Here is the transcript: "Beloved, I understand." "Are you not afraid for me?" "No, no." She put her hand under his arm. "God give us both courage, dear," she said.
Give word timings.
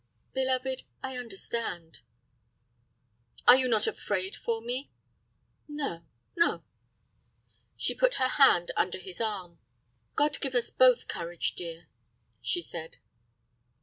"Beloved, 0.33 0.81
I 1.03 1.15
understand." 1.15 1.99
"Are 3.47 3.55
you 3.55 3.67
not 3.67 3.85
afraid 3.85 4.35
for 4.35 4.59
me?" 4.59 4.89
"No, 5.67 6.03
no." 6.35 6.63
She 7.77 7.93
put 7.93 8.15
her 8.15 8.29
hand 8.29 8.71
under 8.75 8.97
his 8.97 9.21
arm. 9.21 9.59
"God 10.15 10.39
give 10.41 10.55
us 10.55 10.71
both 10.71 11.07
courage, 11.07 11.53
dear," 11.53 11.87
she 12.41 12.63
said. 12.63 12.97